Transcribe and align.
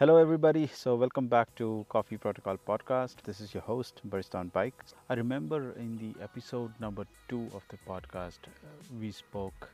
Hello, 0.00 0.16
everybody. 0.16 0.66
So, 0.66 0.94
welcome 0.96 1.26
back 1.28 1.54
to 1.56 1.84
Coffee 1.90 2.16
Protocol 2.16 2.56
Podcast. 2.66 3.16
This 3.22 3.38
is 3.38 3.52
your 3.52 3.62
host, 3.62 4.00
Barista 4.08 4.36
on 4.36 4.48
Bike. 4.48 4.72
I 5.10 5.12
remember 5.14 5.72
in 5.72 5.98
the 5.98 6.18
episode 6.22 6.72
number 6.80 7.04
two 7.28 7.50
of 7.52 7.62
the 7.68 7.76
podcast, 7.86 8.38
uh, 8.48 8.68
we 8.98 9.12
spoke 9.12 9.68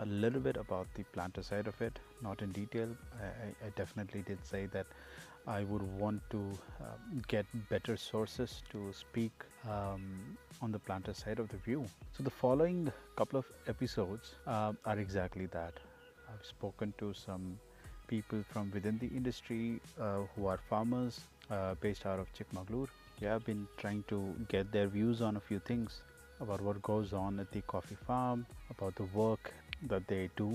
a 0.00 0.06
little 0.06 0.40
bit 0.40 0.56
about 0.56 0.88
the 0.94 1.04
planter 1.12 1.44
side 1.44 1.68
of 1.68 1.80
it, 1.80 2.00
not 2.20 2.42
in 2.42 2.50
detail. 2.50 2.88
I, 3.22 3.66
I 3.66 3.70
definitely 3.76 4.22
did 4.22 4.44
say 4.44 4.66
that 4.72 4.86
I 5.46 5.62
would 5.62 5.82
want 6.00 6.20
to 6.30 6.38
um, 6.80 7.22
get 7.28 7.46
better 7.68 7.96
sources 7.96 8.64
to 8.72 8.92
speak 8.92 9.30
um, 9.68 10.36
on 10.60 10.72
the 10.72 10.80
planter 10.80 11.14
side 11.14 11.38
of 11.38 11.48
the 11.48 11.58
view. 11.58 11.86
So, 12.10 12.24
the 12.24 12.30
following 12.30 12.92
couple 13.14 13.38
of 13.38 13.46
episodes 13.68 14.34
uh, 14.48 14.72
are 14.84 14.98
exactly 14.98 15.46
that. 15.46 15.74
I've 16.28 16.44
spoken 16.44 16.92
to 16.98 17.14
some 17.14 17.56
people 18.10 18.44
from 18.52 18.70
within 18.74 18.98
the 18.98 19.08
industry 19.18 19.80
uh, 20.00 20.20
who 20.34 20.46
are 20.46 20.58
farmers 20.68 21.20
uh, 21.50 21.74
based 21.80 22.06
out 22.06 22.18
of 22.18 22.26
Chikmagalur. 22.36 22.88
Yeah, 23.20 23.36
I've 23.36 23.44
been 23.44 23.66
trying 23.76 24.02
to 24.08 24.34
get 24.48 24.72
their 24.72 24.88
views 24.88 25.20
on 25.20 25.36
a 25.36 25.40
few 25.40 25.60
things 25.60 26.00
about 26.40 26.60
what 26.60 26.82
goes 26.82 27.12
on 27.12 27.38
at 27.38 27.50
the 27.52 27.60
coffee 27.74 27.98
farm, 28.06 28.46
about 28.70 28.96
the 28.96 29.04
work 29.20 29.52
that 29.88 30.06
they 30.08 30.28
do, 30.36 30.50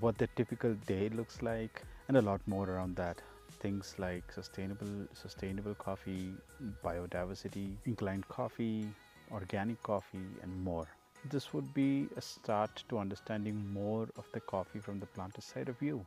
what 0.00 0.18
their 0.18 0.28
typical 0.36 0.74
day 0.86 1.08
looks 1.08 1.40
like, 1.42 1.82
and 2.08 2.16
a 2.16 2.22
lot 2.22 2.40
more 2.46 2.68
around 2.68 2.96
that. 2.96 3.22
Things 3.60 3.94
like 3.98 4.30
sustainable, 4.32 5.08
sustainable 5.14 5.74
coffee, 5.74 6.34
biodiversity, 6.84 7.70
inclined 7.86 8.28
coffee, 8.28 8.86
organic 9.32 9.82
coffee, 9.82 10.28
and 10.42 10.62
more. 10.62 10.86
This 11.30 11.52
would 11.54 11.72
be 11.72 12.08
a 12.16 12.20
start 12.20 12.84
to 12.90 12.98
understanding 12.98 13.66
more 13.72 14.06
of 14.16 14.26
the 14.32 14.40
coffee 14.40 14.78
from 14.78 15.00
the 15.00 15.06
planter 15.06 15.40
side 15.40 15.68
of 15.68 15.78
view 15.78 16.04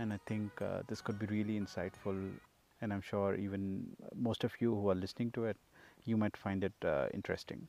and 0.00 0.12
I 0.14 0.18
think 0.26 0.62
uh, 0.62 0.82
this 0.88 1.00
could 1.02 1.18
be 1.18 1.26
really 1.26 1.60
insightful. 1.60 2.32
And 2.80 2.92
I'm 2.92 3.02
sure 3.02 3.34
even 3.34 3.94
most 4.16 4.44
of 4.44 4.52
you 4.60 4.74
who 4.74 4.90
are 4.90 4.94
listening 4.94 5.30
to 5.32 5.44
it, 5.44 5.56
you 6.06 6.16
might 6.16 6.36
find 6.36 6.64
it 6.64 6.72
uh, 6.84 7.08
interesting. 7.12 7.68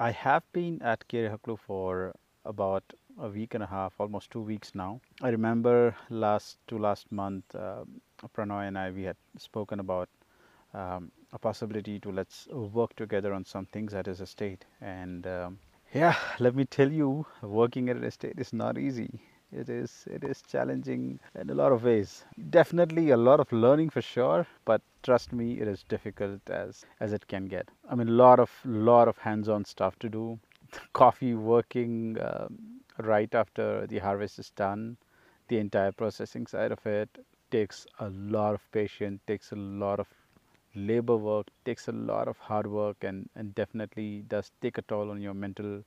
I 0.00 0.10
have 0.10 0.42
been 0.52 0.82
at 0.82 1.06
Kirihaklu 1.08 1.58
for 1.58 2.14
about 2.44 2.84
a 3.18 3.28
week 3.28 3.54
and 3.54 3.62
a 3.62 3.66
half, 3.66 3.94
almost 4.00 4.30
two 4.32 4.40
weeks 4.40 4.74
now. 4.74 5.00
I 5.22 5.28
remember 5.28 5.96
last 6.10 6.58
to 6.68 6.78
last 6.78 7.10
month, 7.12 7.54
uh, 7.54 7.84
Pranoy 8.36 8.66
and 8.68 8.76
I 8.78 8.90
we 8.90 9.04
had 9.04 9.16
spoken 9.38 9.78
about 9.80 10.08
um, 10.74 11.12
a 11.32 11.38
possibility 11.38 12.00
to 12.00 12.10
let's 12.10 12.48
work 12.48 12.96
together 12.96 13.32
on 13.32 13.44
some 13.44 13.66
things 13.66 13.94
at 13.94 14.06
his 14.06 14.20
estate. 14.20 14.64
And 14.80 15.26
um, 15.26 15.58
yeah, 15.94 16.16
let 16.40 16.56
me 16.56 16.64
tell 16.64 16.90
you, 16.90 17.26
working 17.42 17.88
at 17.88 17.96
an 17.96 18.04
estate 18.04 18.38
is 18.38 18.52
not 18.52 18.78
easy 18.78 19.20
it 19.54 19.68
is 19.68 20.06
it 20.10 20.24
is 20.24 20.42
challenging 20.42 21.18
in 21.40 21.50
a 21.50 21.54
lot 21.54 21.72
of 21.72 21.84
ways. 21.84 22.24
Definitely 22.50 23.10
a 23.10 23.16
lot 23.16 23.40
of 23.40 23.52
learning 23.52 23.90
for 23.90 24.02
sure 24.02 24.46
but 24.64 24.82
trust 25.02 25.32
me 25.32 25.60
it 25.60 25.68
is 25.68 25.82
difficult 25.84 26.48
as 26.50 26.84
as 27.00 27.12
it 27.12 27.26
can 27.28 27.46
get. 27.46 27.68
I 27.88 27.94
mean 27.94 28.08
a 28.08 28.18
lot 28.24 28.40
of 28.40 28.50
lot 28.64 29.08
of 29.08 29.18
hands-on 29.18 29.64
stuff 29.64 29.98
to 30.00 30.08
do. 30.08 30.38
Coffee 30.92 31.34
working 31.34 32.16
um, 32.20 32.80
right 32.98 33.34
after 33.34 33.86
the 33.86 33.98
harvest 33.98 34.38
is 34.38 34.50
done 34.50 34.96
the 35.48 35.58
entire 35.58 35.92
processing 35.92 36.46
side 36.46 36.72
of 36.72 36.84
it 36.86 37.08
takes 37.50 37.86
a 38.00 38.08
lot 38.10 38.54
of 38.54 38.70
patience 38.72 39.20
takes 39.26 39.52
a 39.52 39.56
lot 39.56 40.00
of 40.00 40.08
labor 40.74 41.16
work 41.16 41.46
takes 41.64 41.88
a 41.88 41.92
lot 41.92 42.28
of 42.28 42.36
hard 42.38 42.66
work 42.66 42.96
and 43.02 43.28
and 43.36 43.54
definitely 43.54 44.24
does 44.28 44.50
take 44.60 44.78
a 44.78 44.82
toll 44.82 45.10
on 45.10 45.20
your 45.20 45.34
mental 45.34 45.82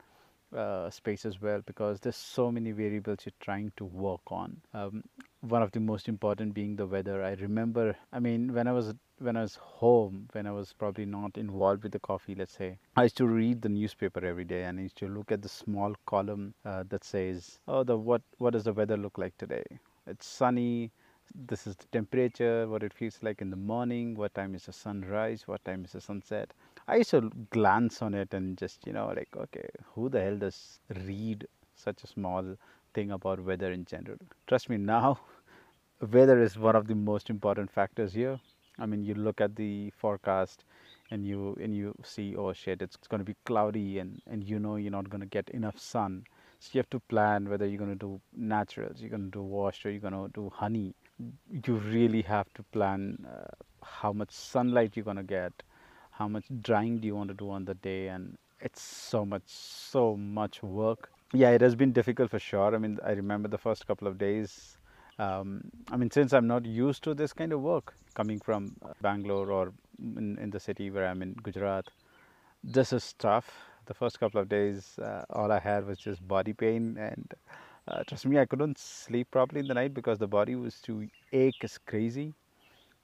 uh, 0.55 0.89
space 0.89 1.25
as 1.25 1.41
well 1.41 1.61
because 1.65 1.99
there's 1.99 2.15
so 2.15 2.51
many 2.51 2.71
variables 2.71 3.19
you're 3.25 3.33
trying 3.39 3.71
to 3.77 3.85
work 3.85 4.21
on. 4.27 4.61
Um, 4.73 5.03
one 5.41 5.61
of 5.61 5.71
the 5.71 5.79
most 5.79 6.07
important 6.07 6.53
being 6.53 6.75
the 6.75 6.85
weather. 6.85 7.23
I 7.23 7.33
remember, 7.33 7.95
I 8.11 8.19
mean, 8.19 8.53
when 8.53 8.67
I 8.67 8.71
was 8.71 8.93
when 9.19 9.35
I 9.35 9.41
was 9.41 9.55
home, 9.55 10.29
when 10.33 10.45
I 10.45 10.51
was 10.51 10.73
probably 10.73 11.05
not 11.05 11.37
involved 11.37 11.83
with 11.83 11.91
the 11.91 11.99
coffee, 11.99 12.35
let's 12.35 12.53
say, 12.55 12.77
I 12.95 13.03
used 13.03 13.17
to 13.17 13.25
read 13.27 13.61
the 13.61 13.69
newspaper 13.69 14.23
every 14.23 14.43
day 14.45 14.63
and 14.63 14.79
I 14.79 14.83
used 14.83 14.97
to 14.97 15.07
look 15.07 15.31
at 15.31 15.41
the 15.41 15.49
small 15.49 15.95
column 16.05 16.53
uh, 16.65 16.83
that 16.89 17.03
says, 17.03 17.59
"Oh, 17.67 17.83
the 17.83 17.97
what 17.97 18.21
what 18.37 18.53
does 18.53 18.63
the 18.65 18.73
weather 18.73 18.97
look 18.97 19.17
like 19.17 19.37
today? 19.37 19.63
It's 20.05 20.25
sunny." 20.27 20.91
This 21.35 21.67
is 21.67 21.75
the 21.75 21.85
temperature, 21.91 22.69
what 22.69 22.83
it 22.83 22.93
feels 22.93 23.19
like 23.21 23.41
in 23.41 23.49
the 23.49 23.57
morning, 23.57 24.15
what 24.15 24.33
time 24.33 24.55
is 24.55 24.65
the 24.65 24.71
sunrise, 24.71 25.45
what 25.45 25.63
time 25.65 25.83
is 25.83 25.91
the 25.91 25.99
sunset 25.99 26.53
I 26.87 26.97
used 26.97 27.11
to 27.11 27.29
glance 27.49 28.01
on 28.01 28.13
it 28.13 28.33
and 28.33 28.57
just, 28.57 28.87
you 28.87 28.93
know, 28.93 29.07
like, 29.07 29.29
okay, 29.35 29.67
who 29.93 30.09
the 30.09 30.21
hell 30.21 30.37
does 30.37 30.79
read 31.05 31.45
such 31.75 32.03
a 32.03 32.07
small 32.07 32.55
thing 32.93 33.11
about 33.11 33.39
weather 33.41 33.71
in 33.71 33.85
general? 33.85 34.17
Trust 34.47 34.69
me, 34.69 34.77
now 34.77 35.19
weather 36.11 36.41
is 36.41 36.57
one 36.57 36.75
of 36.75 36.87
the 36.87 36.95
most 36.95 37.29
important 37.29 37.71
factors 37.71 38.13
here. 38.13 38.39
I 38.79 38.85
mean, 38.85 39.03
you 39.03 39.15
look 39.15 39.41
at 39.41 39.55
the 39.55 39.91
forecast 39.97 40.63
and 41.11 41.25
you 41.25 41.57
and 41.61 41.75
you 41.75 41.93
see, 42.03 42.35
oh 42.35 42.53
shit, 42.53 42.81
it's 42.81 42.97
going 42.97 43.19
to 43.19 43.25
be 43.25 43.35
cloudy, 43.45 43.99
and 43.99 44.21
and 44.27 44.43
you 44.43 44.59
know 44.59 44.75
you're 44.75 44.91
not 44.91 45.09
going 45.09 45.21
to 45.21 45.27
get 45.27 45.49
enough 45.49 45.79
sun. 45.79 46.25
So 46.59 46.69
you 46.73 46.79
have 46.79 46.89
to 46.91 46.99
plan 46.99 47.49
whether 47.49 47.65
you're 47.65 47.77
going 47.79 47.97
to 47.97 48.05
do 48.05 48.21
naturals, 48.35 49.01
you're 49.01 49.09
going 49.09 49.31
to 49.31 49.37
do 49.39 49.41
wash, 49.41 49.85
or 49.85 49.91
you're 49.91 50.01
going 50.01 50.13
to 50.13 50.29
do 50.33 50.51
honey. 50.53 50.93
You 51.65 51.75
really 51.75 52.21
have 52.23 52.53
to 52.53 52.63
plan 52.63 53.25
uh, 53.27 53.47
how 53.83 54.13
much 54.13 54.31
sunlight 54.31 54.91
you're 54.95 55.05
going 55.05 55.17
to 55.17 55.23
get, 55.23 55.53
how 56.17 56.27
much 56.27 56.45
drying 56.61 56.99
do 56.99 57.07
you 57.07 57.15
want 57.15 57.29
to 57.29 57.33
do 57.35 57.49
on 57.51 57.65
the 57.65 57.75
day? 57.75 58.07
And 58.07 58.37
it's 58.59 58.81
so 58.81 59.25
much 59.25 59.43
so 59.47 60.15
much 60.17 60.63
work. 60.63 61.09
Yeah 61.33 61.51
it 61.51 61.61
has 61.61 61.75
been 61.75 61.91
difficult 61.91 62.31
for 62.31 62.39
sure. 62.39 62.75
I 62.75 62.77
mean 62.77 62.97
i 63.05 63.11
remember 63.11 63.47
the 63.47 63.57
first 63.57 63.87
couple 63.87 64.07
of 64.07 64.17
days. 64.17 64.77
Um, 65.19 65.71
i 65.91 65.97
mean 65.97 66.11
since 66.11 66.33
i'm 66.37 66.45
not 66.47 66.65
used 66.65 67.03
to 67.05 67.13
this 67.15 67.33
kind 67.33 67.51
of 67.51 67.61
work 67.61 67.93
coming 68.13 68.39
from 68.39 68.75
uh, 68.85 68.93
bangalore 69.01 69.51
or 69.51 69.73
in, 69.99 70.37
in 70.39 70.51
the 70.51 70.59
city 70.59 70.91
where 70.91 71.07
i'm 71.07 71.23
in 71.23 71.33
gujarat 71.47 71.87
this 72.63 72.93
is 72.93 73.13
tough. 73.13 73.49
The 73.87 73.95
first 73.95 74.19
couple 74.19 74.39
of 74.41 74.47
days 74.49 74.99
uh, 74.99 75.23
all 75.31 75.51
i 75.51 75.59
had 75.59 75.87
was 75.87 75.97
just 75.97 76.27
body 76.27 76.53
pain 76.53 76.97
and 76.99 77.33
uh, 77.87 78.03
trust 78.07 78.27
me 78.27 78.37
i 78.37 78.45
couldn't 78.45 78.77
sleep 78.77 79.31
properly 79.31 79.61
in 79.61 79.67
the 79.67 79.73
night 79.73 79.93
because 79.93 80.19
the 80.19 80.27
body 80.27 80.55
was 80.55 80.79
to 80.81 81.07
ache 81.31 81.63
as 81.63 81.77
crazy 81.79 82.33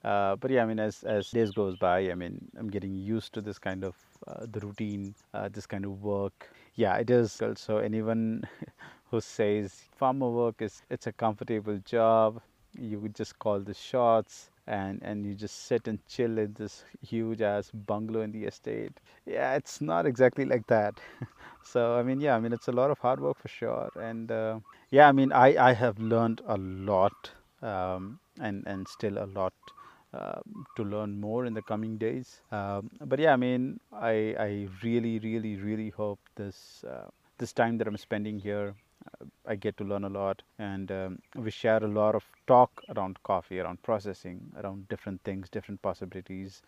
uh, 0.04 0.36
but 0.36 0.50
yeah, 0.50 0.62
I 0.62 0.66
mean, 0.66 0.78
as 0.78 1.02
as 1.04 1.30
days 1.30 1.50
goes 1.52 1.76
by, 1.76 2.10
I 2.10 2.14
mean, 2.14 2.38
I'm 2.58 2.68
getting 2.68 2.94
used 2.94 3.32
to 3.34 3.40
this 3.40 3.58
kind 3.58 3.84
of 3.84 3.96
uh, 4.26 4.46
the 4.50 4.60
routine, 4.60 5.14
uh, 5.32 5.48
this 5.48 5.66
kind 5.66 5.84
of 5.84 6.02
work. 6.02 6.50
Yeah, 6.74 6.96
it 6.96 7.10
is. 7.10 7.40
So 7.56 7.78
anyone 7.78 8.44
who 9.10 9.20
says 9.20 9.72
farmer 9.96 10.28
work 10.30 10.60
is 10.60 10.82
it's 10.90 11.06
a 11.06 11.12
comfortable 11.12 11.78
job, 11.84 12.40
you 12.78 12.98
would 13.00 13.14
just 13.14 13.38
call 13.38 13.60
the 13.60 13.74
shots 13.74 14.50
and 14.66 15.00
and 15.02 15.24
you 15.26 15.34
just 15.34 15.66
sit 15.66 15.88
and 15.88 15.98
chill 16.06 16.38
in 16.38 16.52
this 16.54 16.84
huge 17.06 17.40
ass 17.42 17.70
bungalow 17.72 18.22
in 18.22 18.32
the 18.32 18.44
estate. 18.44 18.92
Yeah, 19.26 19.54
it's 19.54 19.80
not 19.80 20.06
exactly 20.06 20.44
like 20.44 20.66
that. 20.68 21.00
so 21.62 21.96
I 21.98 22.02
mean, 22.02 22.20
yeah, 22.20 22.36
I 22.36 22.40
mean, 22.40 22.52
it's 22.52 22.68
a 22.68 22.72
lot 22.72 22.90
of 22.90 22.98
hard 22.98 23.20
work 23.20 23.38
for 23.38 23.48
sure. 23.48 23.90
And 23.96 24.30
uh, 24.30 24.60
yeah, 24.90 25.08
I 25.08 25.12
mean, 25.12 25.32
I 25.32 25.48
I 25.70 25.72
have 25.74 25.98
learned 25.98 26.42
a 26.46 26.56
lot. 26.58 27.30
Um, 27.62 28.18
and 28.40 28.66
and 28.66 28.86
still 28.88 29.16
a 29.16 29.24
lot 29.24 29.54
to 30.76 30.84
learn 30.84 31.20
more 31.20 31.44
in 31.46 31.54
the 31.54 31.62
coming 31.62 31.96
days. 31.98 32.40
Um, 32.52 32.90
but 33.00 33.18
yeah, 33.18 33.32
I 33.32 33.36
mean, 33.36 33.80
I, 33.92 34.34
I 34.38 34.68
really, 34.82 35.18
really, 35.18 35.56
really 35.56 35.90
hope 35.90 36.18
this 36.36 36.84
uh, 36.88 37.08
this 37.38 37.52
time 37.52 37.78
that 37.78 37.86
I'm 37.88 37.96
spending 37.96 38.38
here, 38.38 38.74
uh, 39.06 39.24
I 39.46 39.56
get 39.56 39.76
to 39.78 39.84
learn 39.84 40.04
a 40.04 40.08
lot, 40.08 40.42
and 40.58 40.90
um, 40.92 41.18
we 41.36 41.50
share 41.50 41.82
a 41.82 41.88
lot 41.88 42.14
of 42.14 42.24
talk 42.46 42.70
around 42.96 43.22
coffee, 43.24 43.58
around 43.60 43.82
processing, 43.82 44.40
around 44.62 44.88
different 44.88 45.22
things, 45.24 45.48
different 45.50 45.82
possibilities. 45.82 46.62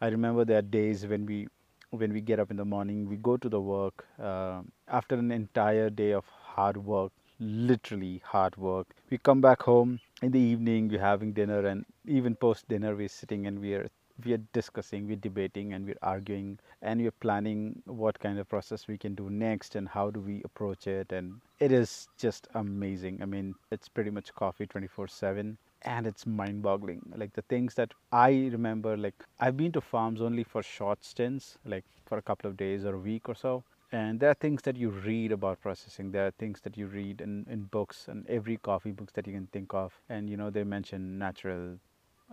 I 0.00 0.08
remember 0.08 0.44
there 0.44 0.58
are 0.58 0.62
days 0.62 1.06
when 1.06 1.26
we 1.26 1.48
when 1.90 2.12
we 2.12 2.20
get 2.20 2.38
up 2.40 2.50
in 2.50 2.56
the 2.56 2.64
morning, 2.64 3.08
we 3.08 3.16
go 3.16 3.36
to 3.36 3.48
the 3.48 3.60
work 3.60 4.06
uh, 4.20 4.62
after 4.88 5.14
an 5.16 5.30
entire 5.30 5.90
day 5.90 6.12
of 6.12 6.24
hard 6.26 6.76
work, 6.76 7.12
literally 7.38 8.22
hard 8.24 8.56
work. 8.56 8.88
We 9.10 9.18
come 9.18 9.40
back 9.40 9.62
home 9.62 10.00
in 10.22 10.32
the 10.32 10.40
evening, 10.40 10.88
we're 10.88 11.00
having 11.00 11.32
dinner, 11.32 11.66
and 11.66 11.84
even 12.06 12.34
post 12.34 12.68
dinner, 12.68 12.94
we're 12.94 13.08
sitting 13.08 13.46
and 13.46 13.60
we're 13.60 13.90
we 14.24 14.32
are 14.32 14.42
discussing, 14.52 15.08
we're 15.08 15.16
debating, 15.16 15.72
and 15.72 15.86
we're 15.86 15.98
arguing, 16.02 16.58
and 16.82 17.00
we're 17.00 17.10
planning 17.10 17.82
what 17.84 18.18
kind 18.20 18.38
of 18.38 18.48
process 18.48 18.86
we 18.86 18.96
can 18.96 19.14
do 19.14 19.28
next 19.28 19.74
and 19.74 19.88
how 19.88 20.10
do 20.10 20.20
we 20.20 20.40
approach 20.44 20.86
it. 20.86 21.10
And 21.10 21.40
it 21.58 21.72
is 21.72 22.06
just 22.16 22.46
amazing. 22.54 23.20
I 23.22 23.24
mean, 23.24 23.56
it's 23.72 23.88
pretty 23.88 24.10
much 24.10 24.32
coffee 24.34 24.66
24 24.66 25.08
7 25.08 25.58
and 25.82 26.06
it's 26.06 26.26
mind 26.26 26.62
boggling 26.62 27.02
like 27.14 27.34
the 27.34 27.42
things 27.42 27.74
that 27.74 27.92
i 28.10 28.30
remember 28.52 28.96
like 28.96 29.22
i've 29.40 29.56
been 29.56 29.70
to 29.70 29.80
farms 29.82 30.22
only 30.22 30.42
for 30.42 30.62
short 30.62 31.04
stints 31.04 31.58
like 31.66 31.84
for 32.06 32.16
a 32.16 32.22
couple 32.22 32.48
of 32.50 32.56
days 32.56 32.84
or 32.86 32.94
a 32.94 32.98
week 32.98 33.28
or 33.28 33.34
so 33.34 33.62
and 33.94 34.18
there 34.18 34.28
are 34.30 34.34
things 34.34 34.62
that 34.62 34.76
you 34.76 34.90
read 34.90 35.30
about 35.30 35.60
processing. 35.60 36.10
There 36.10 36.26
are 36.26 36.32
things 36.32 36.60
that 36.62 36.76
you 36.76 36.88
read 36.88 37.20
in, 37.20 37.46
in 37.48 37.62
books 37.62 38.08
and 38.08 38.26
every 38.28 38.56
coffee 38.56 38.90
books 38.90 39.12
that 39.12 39.26
you 39.28 39.32
can 39.32 39.46
think 39.46 39.72
of. 39.72 40.00
And 40.08 40.28
you 40.28 40.36
know 40.36 40.50
they 40.50 40.64
mention 40.64 41.16
natural 41.18 41.78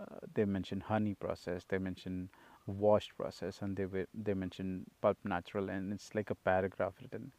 uh, 0.00 0.16
they 0.34 0.44
mention 0.44 0.80
honey 0.80 1.14
process 1.14 1.64
they 1.68 1.78
mention 1.78 2.30
washed 2.66 3.16
process 3.16 3.60
and 3.62 3.76
they 3.76 3.86
they 4.12 4.34
mention 4.34 4.86
pulp 5.00 5.18
natural 5.24 5.68
and 5.68 5.92
it's 5.92 6.14
like 6.16 6.30
a 6.30 6.34
paragraph 6.34 6.94
written. 7.00 7.30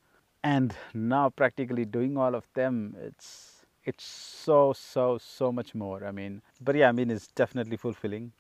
And 0.44 0.74
now 0.94 1.30
practically 1.30 1.84
doing 1.84 2.18
all 2.18 2.34
of 2.34 2.48
them 2.54 2.96
it's 3.02 3.66
it's 3.84 4.06
so 4.06 4.72
so 4.72 5.18
so 5.18 5.52
much 5.52 5.76
more. 5.76 6.06
I 6.06 6.12
mean, 6.12 6.42
but 6.62 6.76
yeah, 6.76 6.88
I 6.88 6.94
mean, 6.94 7.12
it's 7.12 7.28
definitely 7.28 7.76
fulfilling 7.76 8.32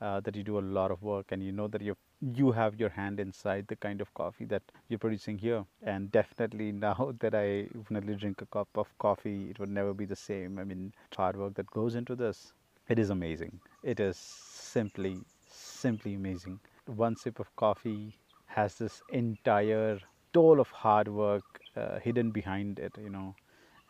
uh, 0.00 0.20
that 0.20 0.34
you 0.34 0.42
do 0.42 0.58
a 0.58 0.66
lot 0.78 0.90
of 0.90 1.02
work 1.02 1.26
and 1.30 1.42
you 1.42 1.52
know 1.52 1.68
that 1.68 1.82
you 1.82 1.96
you 2.20 2.52
have 2.52 2.78
your 2.78 2.90
hand 2.90 3.18
inside 3.20 3.66
the 3.68 3.76
kind 3.76 4.00
of 4.00 4.12
coffee 4.14 4.44
that 4.46 4.62
you're 4.88 4.98
producing 4.98 5.38
here. 5.38 5.64
And 5.82 6.10
definitely 6.12 6.72
now 6.86 7.14
that 7.20 7.34
I 7.34 7.62
definitely 7.76 8.14
drink 8.14 8.42
a 8.42 8.46
cup 8.46 8.68
of 8.74 8.86
coffee, 8.98 9.50
it 9.50 9.58
would 9.58 9.70
never 9.70 9.94
be 9.94 10.04
the 10.04 10.16
same. 10.16 10.58
I 10.58 10.64
mean, 10.64 10.92
hard 11.16 11.36
work 11.36 11.54
that 11.54 11.70
goes 11.70 11.94
into 11.94 12.14
this, 12.16 12.52
it 12.88 12.98
is 12.98 13.10
amazing. 13.10 13.60
It 13.82 14.00
is 14.00 14.16
simply 14.16 15.18
simply 15.48 16.14
amazing. 16.14 16.60
One 16.86 17.16
sip 17.16 17.40
of 17.40 17.54
coffee 17.56 18.14
has 18.46 18.74
this 18.76 19.02
entire 19.12 19.98
toll 20.32 20.60
of 20.60 20.70
hard 20.70 21.08
work 21.08 21.44
uh, 21.76 21.98
hidden 22.00 22.30
behind 22.30 22.78
it, 22.78 22.92
you 22.98 23.10
know, 23.10 23.34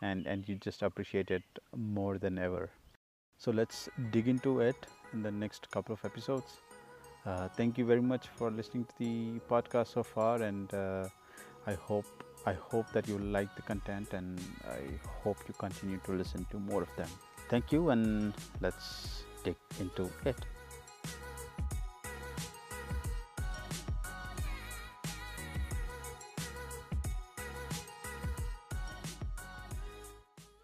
and 0.01 0.25
and 0.27 0.47
you 0.47 0.55
just 0.55 0.81
appreciate 0.81 1.31
it 1.31 1.43
more 1.75 2.17
than 2.17 2.37
ever. 2.37 2.69
So 3.37 3.51
let's 3.51 3.89
dig 4.11 4.27
into 4.27 4.59
it 4.61 4.87
in 5.13 5.23
the 5.23 5.31
next 5.31 5.69
couple 5.71 5.93
of 5.93 6.05
episodes. 6.05 6.57
Uh, 7.25 7.47
thank 7.49 7.77
you 7.77 7.85
very 7.85 8.01
much 8.01 8.27
for 8.35 8.49
listening 8.49 8.83
to 8.85 8.93
the 8.97 9.39
podcast 9.49 9.87
so 9.93 10.03
far, 10.03 10.41
and 10.41 10.73
uh, 10.73 11.07
I 11.67 11.73
hope 11.73 12.05
I 12.45 12.53
hope 12.53 12.91
that 12.93 13.07
you 13.07 13.19
like 13.19 13.55
the 13.55 13.61
content, 13.61 14.13
and 14.13 14.39
I 14.67 14.81
hope 15.23 15.37
you 15.47 15.53
continue 15.53 15.99
to 16.05 16.13
listen 16.13 16.45
to 16.49 16.57
more 16.57 16.81
of 16.81 16.95
them. 16.95 17.09
Thank 17.49 17.71
you, 17.71 17.89
and 17.91 18.33
let's 18.59 19.23
dig 19.43 19.55
into 19.79 20.09
it. 20.25 20.37